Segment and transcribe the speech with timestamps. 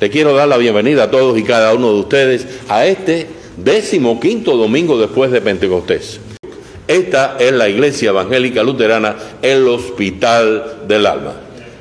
[0.00, 3.26] Le quiero dar la bienvenida a todos y cada uno de ustedes a este
[3.58, 6.20] décimo quinto domingo después de Pentecostés.
[6.88, 11.34] Esta es la Iglesia Evangélica Luterana, el Hospital del Alma.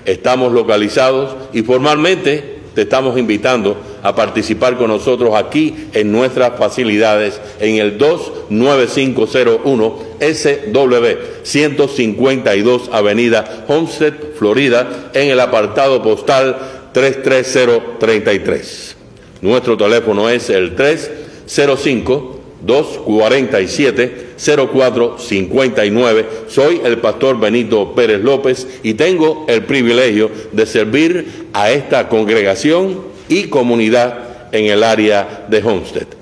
[0.03, 7.39] Estamos localizados y formalmente te estamos invitando a participar con nosotros aquí en nuestras facilidades
[7.61, 11.05] en el 29501 SW
[11.43, 18.95] 152 Avenida Homestead, Florida, en el apartado postal 33033.
[19.41, 26.25] Nuestro teléfono es el 305 247 0459.
[26.47, 32.99] Soy el pastor Benito Pérez López y tengo el privilegio de servir a esta congregación
[33.29, 36.18] y comunidad en el área de Homestead.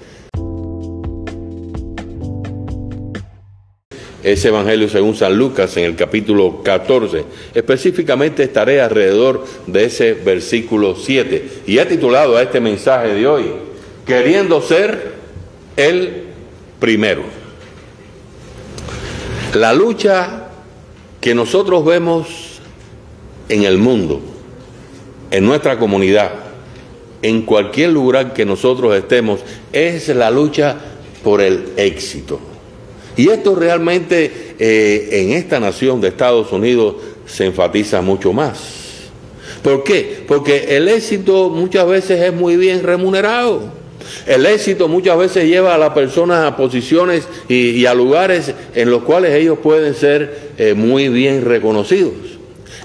[4.27, 7.23] Ese Evangelio según San Lucas en el capítulo 14.
[7.53, 11.61] Específicamente estaré alrededor de ese versículo 7.
[11.65, 13.45] Y he titulado a este mensaje de hoy,
[14.05, 15.13] queriendo ser
[15.77, 16.23] el
[16.77, 17.21] primero.
[19.53, 20.49] La lucha
[21.21, 22.59] que nosotros vemos
[23.47, 24.19] en el mundo,
[25.31, 26.31] en nuestra comunidad,
[27.21, 29.39] en cualquier lugar que nosotros estemos,
[29.71, 30.75] es la lucha
[31.23, 32.56] por el éxito.
[33.17, 38.59] Y esto realmente eh, en esta nación de Estados Unidos se enfatiza mucho más.
[39.63, 40.23] ¿Por qué?
[40.27, 43.75] Porque el éxito muchas veces es muy bien remunerado.
[44.27, 49.03] El éxito muchas veces lleva a las personas a posiciones y, a lugares en los
[49.03, 52.13] cuales ellos pueden ser eh, muy bien reconocidos.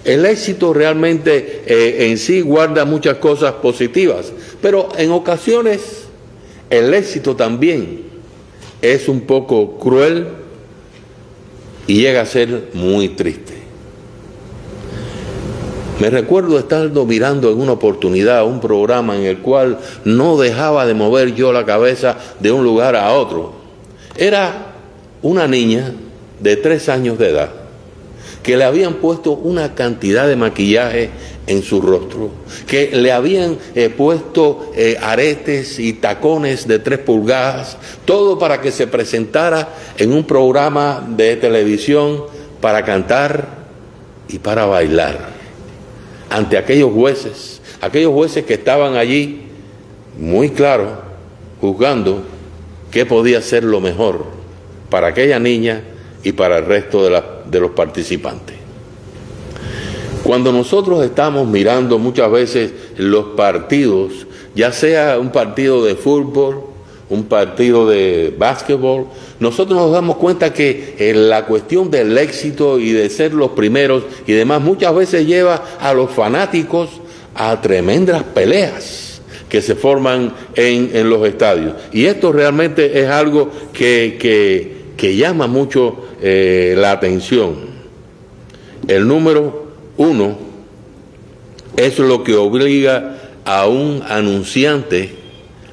[0.04, 6.04] El éxito realmente eh, en sí guarda muchas cosas positivas, pero en ocasiones
[6.70, 8.11] el éxito también
[8.82, 10.28] es un poco cruel
[11.86, 13.54] y llega a ser muy triste.
[16.00, 20.94] Me recuerdo estando mirando en una oportunidad un programa en el cual no dejaba de
[20.94, 23.54] mover yo la cabeza de un lugar a otro.
[24.16, 24.74] Era
[25.22, 25.92] una niña
[26.40, 27.61] de tres años de edad
[28.42, 31.10] que le habían puesto una cantidad de maquillaje
[31.46, 32.30] en su rostro,
[32.66, 38.70] que le habían eh, puesto eh, aretes y tacones de tres pulgadas, todo para que
[38.70, 42.24] se presentara en un programa de televisión
[42.60, 43.48] para cantar
[44.28, 45.30] y para bailar.
[46.30, 49.42] Ante aquellos jueces, aquellos jueces que estaban allí
[50.18, 51.02] muy claro,
[51.60, 52.22] juzgando
[52.90, 54.26] qué podía ser lo mejor
[54.90, 55.82] para aquella niña
[56.22, 58.56] y para el resto de, de los participantes.
[60.22, 66.64] Cuando nosotros estamos mirando muchas veces los partidos, ya sea un partido de fútbol,
[67.10, 69.06] un partido de básquetbol,
[69.40, 74.04] nosotros nos damos cuenta que eh, la cuestión del éxito y de ser los primeros
[74.26, 76.88] y demás muchas veces lleva a los fanáticos
[77.34, 81.74] a tremendas peleas que se forman en, los estadios.
[81.92, 84.81] Y esto realmente es algo que,
[85.16, 87.56] llama mucho eh, la atención.
[88.88, 90.38] El número uno
[91.76, 95.16] es lo que obliga a un anunciante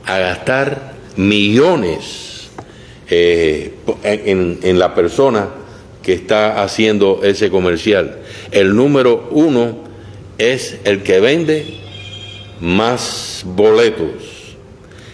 [0.06, 2.50] a gastar millones
[3.10, 3.74] eh,
[4.04, 5.50] en, la persona
[6.02, 8.20] que está haciendo ese comercial.
[8.52, 9.78] El número uno
[10.38, 11.80] es el que vende
[12.62, 14.56] más boletos.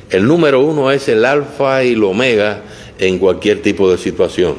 [0.10, 2.62] El número uno es el alfa y el omega
[3.00, 4.56] en cualquier tipo de situación.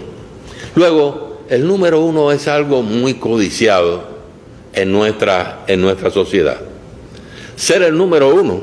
[0.74, 4.04] Luego, el número uno es algo muy codiciado
[4.72, 6.58] en nuestra, en nuestra sociedad.
[7.56, 8.60] Ser el número uno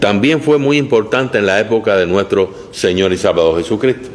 [0.00, 4.08] también fue muy importante en la época de nuestro Señor y Salvador Jesucristo.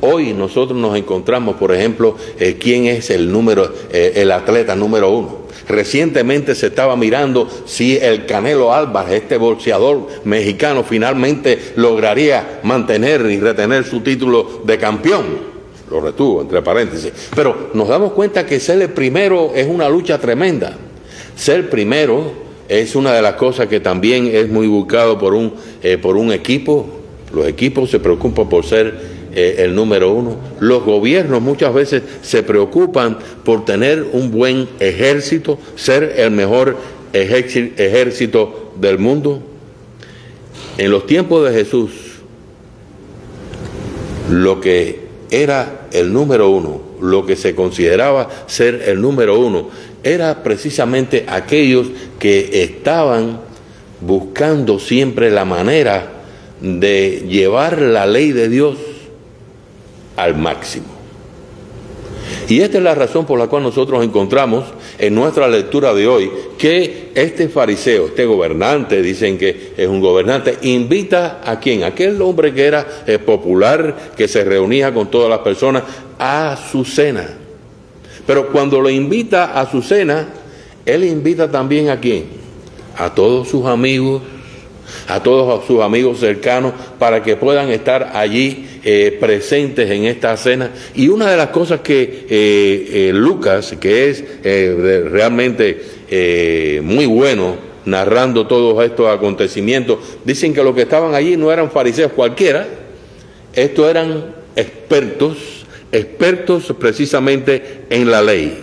[0.00, 5.10] Hoy nosotros nos encontramos, por ejemplo, eh, quién es el número, eh, el atleta número
[5.10, 5.39] uno.
[5.70, 13.38] Recientemente se estaba mirando si el Canelo Álvarez, este boxeador mexicano, finalmente lograría mantener y
[13.38, 15.24] retener su título de campeón.
[15.88, 17.12] Lo retuvo, entre paréntesis.
[17.34, 20.76] Pero nos damos cuenta que ser el primero es una lucha tremenda.
[21.36, 22.32] Ser primero
[22.68, 26.32] es una de las cosas que también es muy buscado por un, eh, por un
[26.32, 26.86] equipo.
[27.32, 30.36] Los equipos se preocupan por ser eh, el número uno.
[30.58, 36.76] Los gobiernos muchas veces se preocupan por tener un buen ejército, ser el mejor
[37.12, 39.40] ejército del mundo.
[40.78, 41.90] En los tiempos de Jesús,
[44.30, 45.00] lo que
[45.30, 49.68] era el número uno, lo que se consideraba ser el número uno,
[50.02, 51.88] era precisamente aquellos
[52.18, 53.40] que estaban
[54.00, 56.12] buscando siempre la manera
[56.60, 58.76] de llevar la ley de Dios
[60.22, 61.00] al máximo.
[62.48, 64.64] Y esta es la razón por la cual nosotros encontramos
[64.98, 70.58] en nuestra lectura de hoy que este fariseo, este gobernante, dicen que es un gobernante,
[70.62, 71.84] invita a quién?
[71.84, 75.84] Aquel hombre que era eh, popular, que se reunía con todas las personas,
[76.18, 77.28] a su cena.
[78.26, 80.28] Pero cuando lo invita a su cena,
[80.84, 82.26] él invita también a quién?
[82.96, 84.22] A todos sus amigos,
[85.08, 90.70] a todos sus amigos cercanos, para que puedan estar allí eh, presentes en esta cena.
[90.94, 94.24] Y una de las cosas que eh, eh, Lucas, que es
[95.10, 96.00] realmente
[96.82, 102.12] muy bueno narrando todos estos acontecimientos, dicen que los que estaban allí no eran fariseos
[102.12, 102.66] cualquiera,
[103.52, 108.58] estos eran expertos, expertos precisamente en la ley.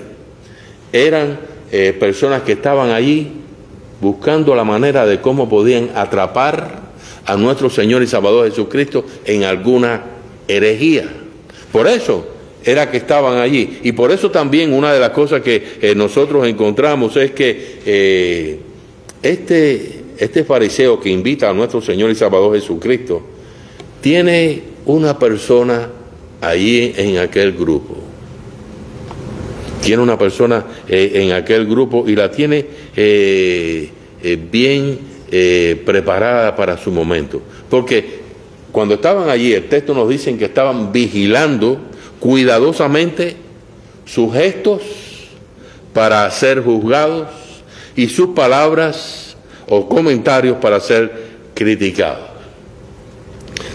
[0.91, 1.39] Eran
[1.99, 3.31] personas que estaban allí
[4.01, 6.81] buscando la manera de cómo podían atrapar
[7.25, 10.03] a nuestro Señor y Salvador Jesucristo en alguna
[10.47, 11.09] herejía.
[11.71, 12.25] Por eso
[12.63, 13.79] era que estaban allí.
[13.83, 18.59] Y por eso también una de las cosas que eh, nosotros encontramos es que eh,
[19.21, 23.21] este, este fariseo que invita a nuestro Señor y Salvador Jesucristo
[24.01, 25.89] tiene una persona
[26.41, 28.06] allí en aquel grupo.
[29.87, 32.65] Tiene una persona eh, en aquel grupo y la tiene
[34.51, 34.99] bien
[35.29, 37.41] eh, preparada para su momento.
[37.69, 38.19] Porque
[38.71, 41.79] cuando estaban allí, el texto nos dicen que estaban vigilando
[42.19, 43.35] cuidadosamente
[44.05, 44.81] sus gestos
[45.93, 47.27] para ser juzgados
[47.95, 49.35] y sus palabras
[49.67, 51.11] o comentarios para ser
[51.53, 52.29] criticados.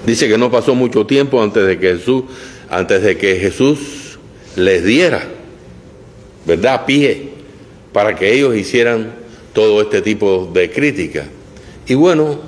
[0.07, 2.25] Dice que no pasó mucho tiempo antes de que Jesús,
[2.71, 4.19] antes de que Jesús
[4.57, 5.23] les diera,
[6.45, 7.31] ¿verdad?, pie
[7.93, 9.13] para que ellos hicieran
[9.53, 11.27] todo este tipo de crítica.
[11.87, 12.39] Y bueno,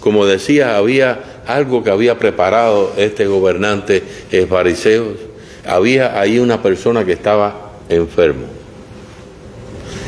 [0.00, 5.14] como decía, había algo que había preparado este gobernante eh, fariseo.
[5.66, 8.46] Había ahí una persona que estaba enfermo.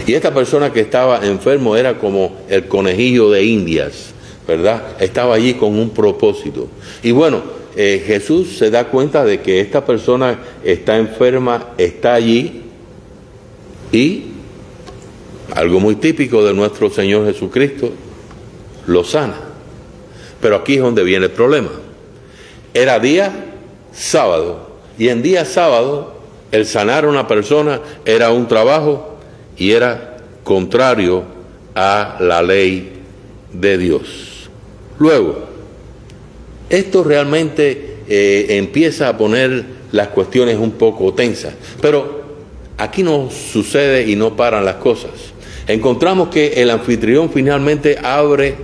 [0.06, 4.10] Y esta persona que estaba enfermo era como el conejillo de Indias,
[4.46, 4.82] ¿verdad?
[5.00, 6.68] Estaba allí con un propósito.
[7.02, 7.42] Y bueno,
[7.76, 12.62] eh, Jesús se da cuenta de que esta persona está enferma, está allí
[13.92, 14.24] y
[15.54, 17.90] algo muy típico de nuestro Señor Jesucristo,
[18.86, 19.36] lo sana.
[20.40, 21.70] Pero aquí es donde viene el problema.
[22.74, 23.32] Era día
[23.92, 24.68] sábado
[24.98, 26.18] y en día sábado
[26.52, 29.16] el sanar a una persona era un trabajo
[29.56, 31.24] y era contrario
[31.74, 32.92] a la ley
[33.52, 34.48] de Dios.
[34.98, 35.46] Luego,
[36.70, 42.17] esto realmente eh, empieza a poner las cuestiones un poco tensas, pero
[42.78, 45.10] aquí no sucede y no paran las cosas.
[45.66, 48.56] Encontramos que el anfitrión finalmente abre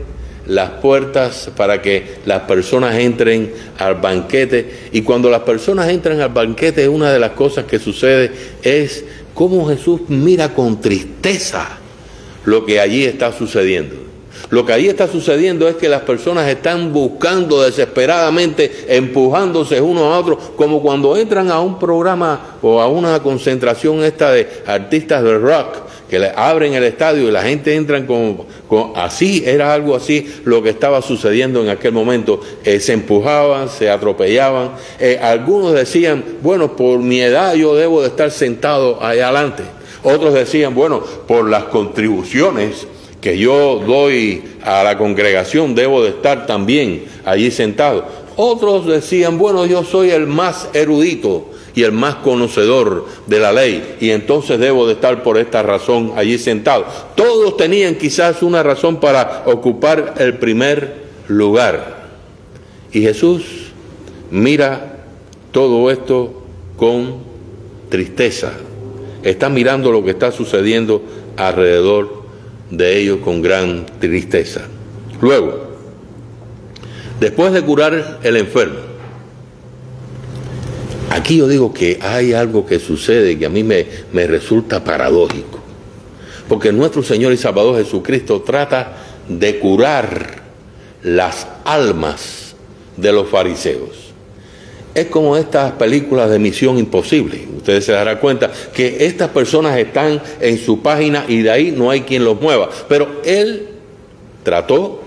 [0.47, 4.89] las puertas para que las personas entren al banquete.
[4.93, 8.31] Y cuando las personas entran al banquete, una de las cosas que sucede
[8.63, 11.79] es cómo Jesús mira con tristeza
[12.45, 13.97] lo que allí está sucediendo.
[14.51, 20.19] Lo que allí está sucediendo es que las personas están buscando desesperadamente, empujándose uno a
[20.19, 25.39] otro, como cuando entran a un programa o a una concentración esta de artistas de
[25.39, 28.47] rock que le abren el estadio y la gente entra con,
[28.95, 32.41] así, era algo así lo que estaba sucediendo en aquel momento.
[32.63, 34.73] Eh, se empujaban, se atropellaban.
[35.01, 39.65] Eh, algunos decían, bueno, por mi edad yo debo de estar sentado ahí adelante.
[40.03, 42.87] Otros decían, bueno, por las contribuciones
[43.25, 48.05] que yo doy a la congregación debo de estar también allí sentado.
[48.37, 53.97] Otros decían, bueno, yo soy el más erudito y el más conocedor de la ley,
[53.99, 56.85] y entonces debo de estar por esta razón allí sentado.
[57.15, 62.05] Todos tenían quizás una razón para ocupar el primer lugar.
[62.93, 63.73] Y Jesús
[64.31, 64.99] mira
[65.51, 66.43] todo esto
[66.77, 67.23] con
[67.89, 68.53] tristeza.
[69.23, 71.01] Está mirando lo que está sucediendo
[71.39, 72.24] alrededor
[72.71, 74.63] de ellos con gran tristeza.
[75.21, 75.69] Luego,
[77.21, 78.95] después de curar el enfermo,
[81.15, 85.61] Aquí yo digo que hay algo que sucede que a mí me, me resulta paradójico.
[86.49, 88.97] Porque nuestro Señor y Salvador Jesucristo trata
[89.29, 90.43] de curar
[91.05, 92.57] las almas
[92.97, 94.04] de los fariseos.
[94.95, 97.47] Es como estas películas de Misión Imposible.
[97.57, 101.91] Ustedes se darán cuenta que estas personas están en su página y de ahí no
[101.91, 102.71] hay quien los mueva.
[102.89, 103.69] Pero Él
[104.45, 105.03] trató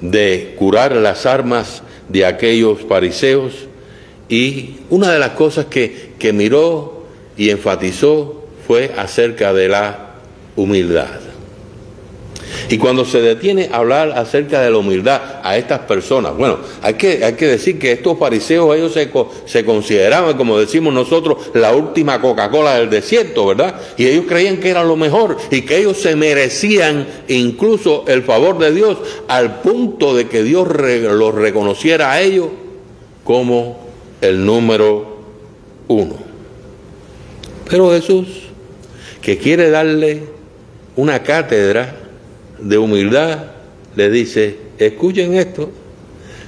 [0.00, 3.52] de curar las armas de aquellos fariseos
[4.30, 7.04] y una de las cosas que, que miró
[7.36, 10.14] y enfatizó fue acerca de la
[10.56, 11.29] humildad.
[12.70, 16.94] Y cuando se detiene a hablar acerca de la humildad a estas personas, bueno, hay
[16.94, 19.10] que, hay que decir que estos fariseos, ellos se,
[19.44, 23.74] se consideraban, como decimos nosotros, la última Coca-Cola del desierto, ¿verdad?
[23.96, 28.56] Y ellos creían que era lo mejor y que ellos se merecían incluso el favor
[28.58, 32.50] de Dios al punto de que Dios los reconociera a ellos
[33.24, 33.80] como
[34.20, 35.16] el número
[35.88, 36.14] uno.
[37.68, 38.28] Pero Jesús,
[39.20, 40.22] que quiere darle
[40.94, 41.96] una cátedra
[42.62, 43.38] de humildad,
[43.96, 45.70] le dice, escuchen esto,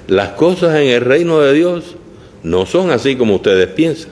[0.09, 1.97] las cosas en el reino de Dios
[2.42, 4.11] no son así como ustedes piensan.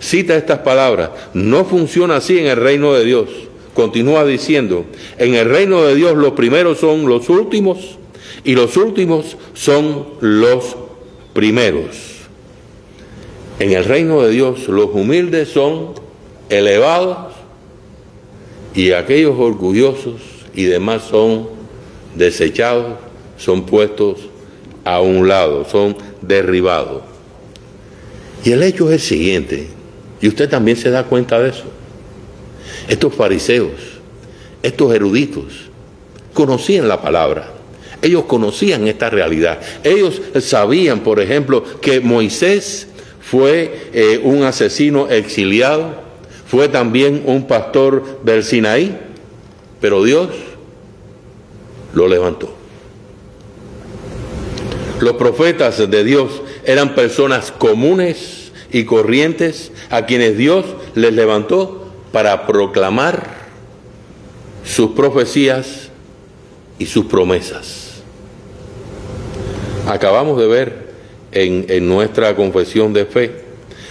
[0.00, 3.28] Cita estas palabras, no funciona así en el reino de Dios.
[3.74, 4.84] Continúa diciendo,
[5.16, 7.98] en el reino de Dios los primeros son los últimos
[8.44, 10.76] y los últimos son los
[11.32, 12.12] primeros.
[13.58, 15.94] En el reino de Dios los humildes son
[16.48, 17.32] elevados
[18.74, 21.48] y aquellos orgullosos y demás son
[22.14, 22.98] desechados,
[23.36, 24.18] son puestos
[24.84, 27.02] a un lado, son derribados.
[28.44, 29.68] Y el hecho es el siguiente,
[30.20, 31.64] y usted también se da cuenta de eso.
[32.88, 33.72] Estos fariseos,
[34.62, 35.70] estos eruditos,
[36.34, 37.52] conocían la palabra,
[38.02, 42.88] ellos conocían esta realidad, ellos sabían, por ejemplo, que Moisés
[43.20, 46.02] fue eh, un asesino exiliado,
[46.46, 48.98] fue también un pastor del Sinaí,
[49.82, 50.28] pero Dios
[51.92, 52.54] lo levantó.
[55.00, 62.46] Los profetas de Dios eran personas comunes y corrientes a quienes Dios les levantó para
[62.46, 63.42] proclamar
[64.64, 65.88] sus profecías
[66.78, 68.02] y sus promesas.
[69.88, 70.92] Acabamos de ver
[71.32, 73.42] en, en nuestra confesión de fe,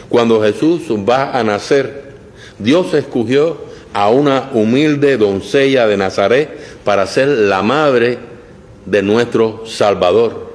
[0.08, 2.14] cuando Jesús va a nacer,
[2.60, 6.50] Dios escogió a una humilde doncella de Nazaret
[6.84, 8.18] para ser la madre
[8.86, 10.52] de nuestro Salvador.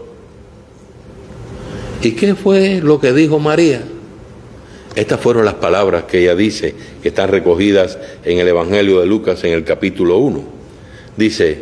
[2.02, 3.82] ¿Y qué fue lo que dijo María?
[4.94, 9.44] Estas fueron las palabras que ella dice, que están recogidas en el Evangelio de Lucas
[9.44, 10.42] en el capítulo 1.
[11.16, 11.58] Dice,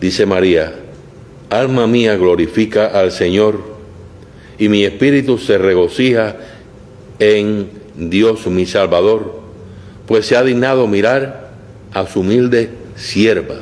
[0.00, 0.74] dice María,
[1.50, 3.60] alma mía glorifica al Señor
[4.58, 6.36] y mi espíritu se regocija
[7.18, 9.37] en Dios mi Salvador
[10.08, 11.50] pues se ha dignado mirar
[11.92, 13.56] a su humilde sierva.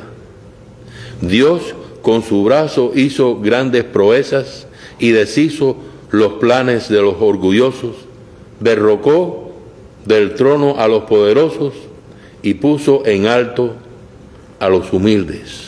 [1.21, 4.65] Dios con su brazo hizo grandes proezas
[4.97, 5.75] y deshizo
[6.09, 7.97] los planes de los orgullosos,
[8.61, 9.51] derrocó
[10.05, 11.73] del trono a los poderosos
[12.41, 13.73] y puso en alto
[14.59, 15.63] a los humildes.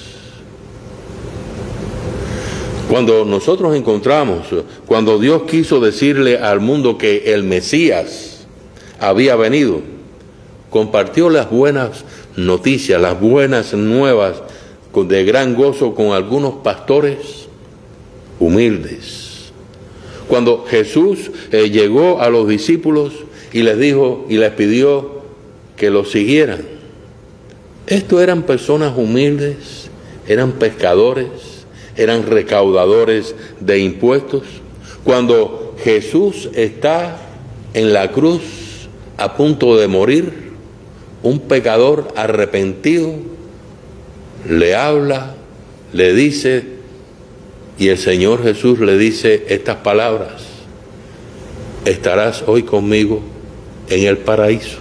[2.89, 4.47] Cuando nosotros encontramos,
[4.85, 8.47] cuando Dios quiso decirle al mundo que el Mesías
[8.99, 9.98] había venido,
[10.69, 14.41] compartió las buenas noticias, las buenas nuevas
[14.93, 17.47] de gran gozo con algunos pastores
[18.39, 19.51] humildes.
[20.27, 23.13] Cuando Jesús eh, llegó a los discípulos
[23.51, 25.21] y les dijo y les pidió
[25.75, 26.61] que lo siguieran,
[27.87, 29.89] estos eran personas humildes,
[30.27, 34.43] eran pescadores, eran recaudadores de impuestos.
[35.03, 37.17] Cuando Jesús está
[37.73, 38.41] en la cruz
[39.17, 40.31] a punto de morir,
[41.23, 43.13] un pecador arrepentido
[44.47, 45.35] le habla,
[45.93, 46.63] le dice,
[47.77, 50.43] y el Señor Jesús le dice estas palabras,
[51.85, 53.21] estarás hoy conmigo
[53.89, 54.77] en el paraíso.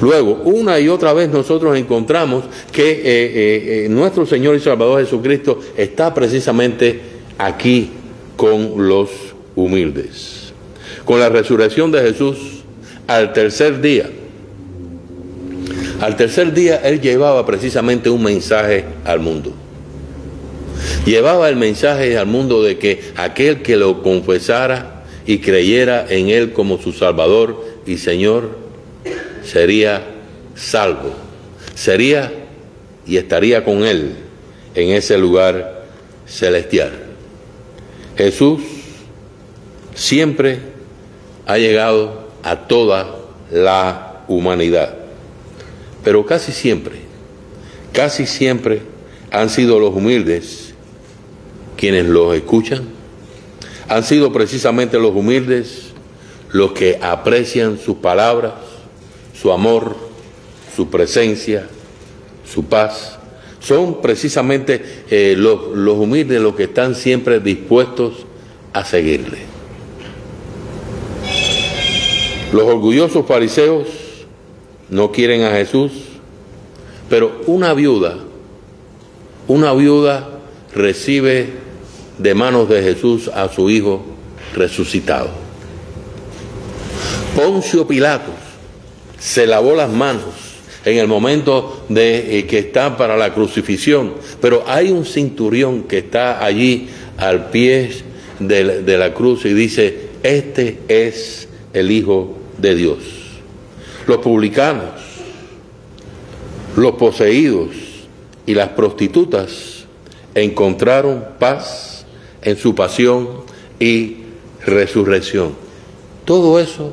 [0.00, 5.00] Luego, una y otra vez nosotros encontramos que eh, eh, eh, nuestro Señor y Salvador
[5.00, 7.00] Jesucristo está precisamente
[7.38, 7.90] aquí
[8.36, 9.08] con los
[9.54, 10.52] humildes.
[11.06, 12.36] Con la resurrección de Jesús
[13.06, 14.10] al tercer día,
[16.00, 19.52] al tercer día él llevaba precisamente un mensaje al mundo.
[21.04, 26.52] Llevaba el mensaje al mundo de que aquel que lo confesara y creyera en él
[26.52, 28.50] como su Salvador y Señor
[29.42, 30.02] sería
[30.54, 31.14] salvo.
[31.74, 32.32] Sería
[33.06, 34.16] y estaría con él
[34.74, 35.86] en ese lugar
[36.26, 36.90] celestial.
[38.16, 38.60] Jesús
[39.94, 40.58] siempre
[41.46, 43.14] ha llegado a toda
[43.50, 45.05] la humanidad.
[46.06, 47.00] Pero casi siempre,
[47.92, 48.80] casi siempre
[49.32, 50.72] han sido los humildes
[51.76, 52.84] quienes los escuchan.
[53.88, 55.88] Han sido precisamente los humildes
[56.52, 58.52] los que aprecian sus palabras,
[59.34, 59.96] su amor,
[60.76, 61.66] su presencia,
[62.48, 63.18] su paz.
[63.58, 68.26] Son precisamente eh, los, los humildes los que están siempre dispuestos
[68.72, 69.38] a seguirle.
[72.52, 74.05] Los orgullosos fariseos
[74.90, 75.92] no quieren a Jesús,
[77.08, 78.18] pero una viuda
[79.48, 80.28] una viuda
[80.74, 81.50] recibe
[82.18, 84.04] de manos de Jesús a su hijo
[84.54, 85.30] resucitado.
[87.36, 88.34] Poncio Pilatos
[89.18, 90.24] se lavó las manos
[90.84, 95.98] en el momento de eh, que está para la crucifixión, pero hay un cinturión que
[95.98, 97.90] está allí al pie
[98.40, 103.25] de la cruz y dice, este es el Hijo de Dios.
[104.06, 104.90] Los publicanos,
[106.76, 107.70] los poseídos
[108.46, 109.84] y las prostitutas
[110.34, 112.06] encontraron paz
[112.42, 113.28] en su pasión
[113.80, 114.18] y
[114.64, 115.54] resurrección.
[116.24, 116.92] Todo eso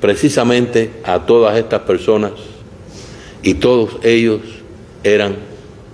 [0.00, 2.32] precisamente a todas estas personas
[3.42, 4.40] y todos ellos
[5.04, 5.36] eran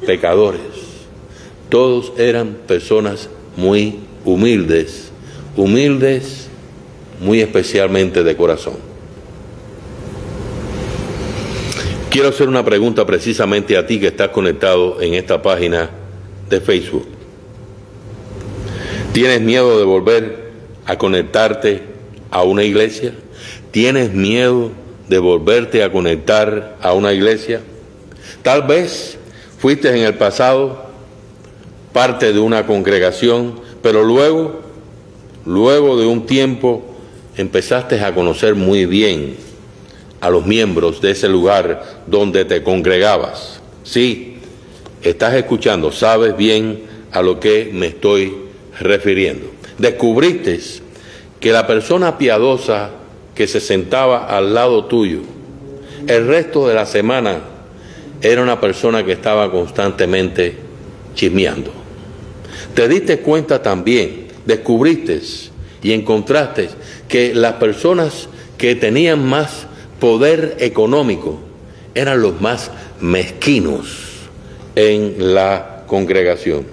[0.04, 0.60] pecadores.
[1.68, 5.10] Todos eran personas muy humildes,
[5.56, 6.48] humildes
[7.20, 8.85] muy especialmente de corazón.
[12.10, 15.90] Quiero hacer una pregunta precisamente a ti que estás conectado en esta página
[16.48, 17.06] de Facebook.
[19.12, 20.50] ¿Tienes miedo de volver
[20.86, 21.82] a conectarte
[22.30, 23.12] a una iglesia?
[23.70, 24.70] ¿Tienes miedo
[25.08, 27.60] de volverte a conectar a una iglesia?
[28.42, 29.18] Tal vez
[29.58, 30.86] fuiste en el pasado
[31.92, 34.60] parte de una congregación, pero luego,
[35.44, 36.84] luego de un tiempo,
[37.36, 39.45] empezaste a conocer muy bien
[40.20, 43.61] a los miembros de ese lugar donde te congregabas.
[43.82, 44.38] Sí,
[45.02, 46.82] estás escuchando, sabes bien
[47.12, 48.35] a lo que me estoy
[48.80, 49.46] refiriendo.
[49.78, 50.61] Descubriste
[51.40, 52.90] que la persona piadosa
[53.35, 55.20] que se sentaba al lado tuyo
[56.06, 57.40] el resto de la semana
[58.23, 60.54] era una persona que estaba constantemente
[61.14, 61.73] chismeando.
[62.75, 65.20] Te diste cuenta también, descubriste
[65.82, 66.68] y encontraste
[67.08, 69.65] que las personas que tenían más
[70.00, 71.38] poder económico
[71.94, 74.06] eran los más mezquinos
[74.74, 76.66] en la congregación.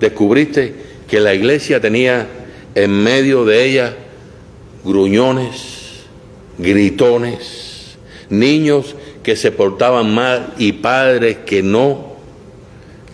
[0.00, 0.74] Descubriste
[1.08, 2.26] que la iglesia tenía
[2.74, 3.96] en medio de ella
[4.84, 6.04] gruñones,
[6.58, 7.96] gritones,
[8.30, 12.16] niños que se portaban mal y padres que no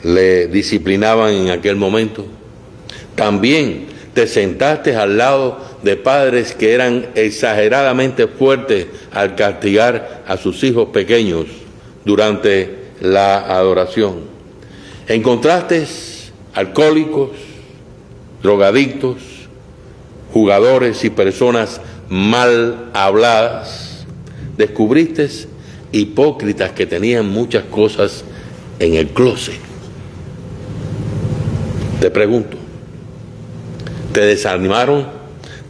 [0.03, 2.27] le disciplinaban en aquel momento.
[3.15, 10.65] También te sentaste al lado de padres que eran exageradamente fuertes al castigar a sus
[10.65, 11.45] hijos pequeños
[12.05, 14.21] durante la adoración.
[15.07, 15.87] Encontraste
[16.55, 17.31] alcohólicos,
[18.43, 19.17] drogadictos,
[20.33, 24.07] jugadores y personas mal habladas,
[24.57, 25.29] descubriste
[25.93, 28.25] hipócritas que tenían muchas cosas
[28.79, 29.61] en el closet.
[32.01, 32.57] Te pregunto,
[34.13, 35.24] ¿te desanimaron?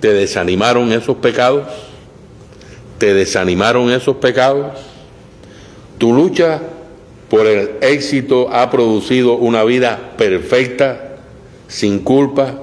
[0.04, 1.66] ¿Te desanimaron esos pecados?
[2.98, 4.78] ¿Te desanimaron esos pecados?
[5.96, 6.60] Tu lucha
[7.30, 11.16] por el éxito ha producido una vida perfecta,
[11.68, 12.54] sin culpa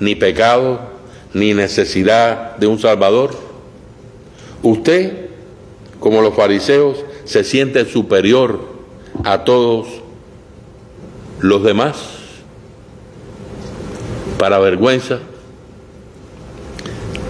[0.00, 0.80] ni pecado,
[1.32, 3.36] ni necesidad de un Salvador.
[4.64, 5.28] Usted,
[6.00, 8.62] como los fariseos, se siente superior
[9.22, 9.86] a todos
[11.38, 11.98] los demás.
[14.40, 15.20] Para vergüenza,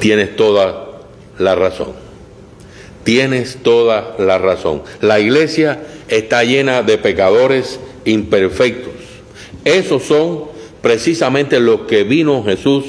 [0.00, 1.00] tienes toda
[1.38, 1.92] la razón.
[3.04, 4.82] Tienes toda la razón.
[5.00, 8.92] La iglesia está llena de pecadores imperfectos.
[9.64, 10.44] Esos son
[10.82, 12.84] precisamente los que vino Jesús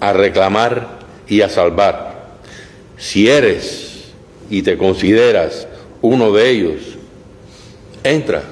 [0.00, 2.36] a reclamar y a salvar.
[2.96, 4.04] Si eres
[4.50, 5.68] y te consideras
[6.02, 6.80] uno de ellos,
[8.04, 8.42] entra,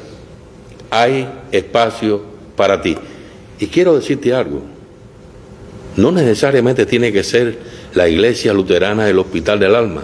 [0.90, 2.22] hay espacio
[2.56, 2.96] para ti.
[3.58, 4.62] Y quiero decirte algo,
[5.96, 10.02] no necesariamente tiene que ser la iglesia luterana del Hospital del Alma,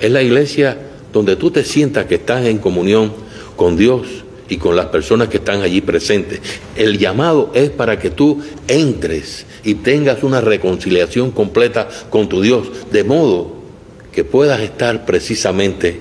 [0.00, 0.76] es la iglesia
[1.12, 3.12] donde tú te sientas que estás en comunión
[3.56, 4.06] con Dios
[4.48, 6.40] y con las personas que están allí presentes.
[6.76, 12.68] El llamado es para que tú entres y tengas una reconciliación completa con tu Dios,
[12.90, 13.52] de modo
[14.12, 16.00] que puedas estar precisamente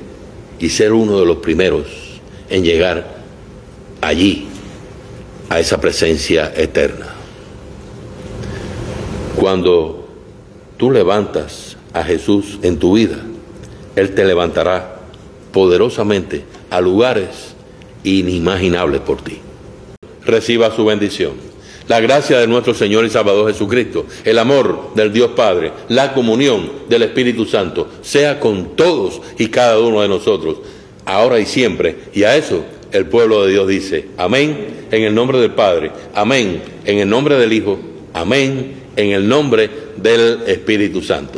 [0.60, 1.88] y ser uno de los primeros
[2.49, 3.19] en llegar
[4.01, 4.47] allí,
[5.49, 7.08] a esa presencia eterna.
[9.36, 9.98] Cuando
[10.80, 13.18] tú levantas a Jesús en tu vida,
[13.98, 15.02] Él te levantará
[15.52, 17.54] poderosamente a lugares
[18.06, 19.39] inimaginables por ti.
[20.26, 21.34] Reciba su bendición.
[21.89, 26.72] La gracia de nuestro Señor y Salvador Jesucristo, el amor del Dios Padre, la comunión
[26.88, 30.60] del Espíritu Santo, sea con todos y cada uno de nosotros,
[31.04, 31.98] ahora y siempre.
[32.13, 32.63] Y a eso
[32.94, 37.36] el pueblo de Dios dice, amén en el nombre del Padre, amén en el nombre
[37.36, 37.80] del Hijo,
[38.13, 39.70] amén en el nombre
[40.01, 41.38] del Espíritu Santo.